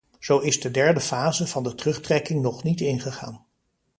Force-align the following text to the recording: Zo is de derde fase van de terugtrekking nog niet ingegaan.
Zo 0.19 0.39
is 0.39 0.61
de 0.61 0.71
derde 0.71 0.99
fase 0.99 1.47
van 1.47 1.63
de 1.63 1.75
terugtrekking 1.75 2.41
nog 2.41 2.63
niet 2.63 2.81
ingegaan. 2.81 3.45